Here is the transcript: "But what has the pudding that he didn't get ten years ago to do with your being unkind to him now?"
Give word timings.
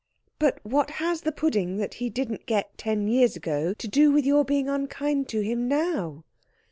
"But 0.39 0.59
what 0.63 0.89
has 0.97 1.21
the 1.21 1.31
pudding 1.31 1.77
that 1.77 1.93
he 2.01 2.09
didn't 2.09 2.47
get 2.47 2.75
ten 2.75 3.07
years 3.07 3.35
ago 3.35 3.71
to 3.75 3.87
do 3.87 4.11
with 4.11 4.25
your 4.25 4.43
being 4.43 4.67
unkind 4.67 5.29
to 5.29 5.41
him 5.41 5.67
now?" 5.67 6.23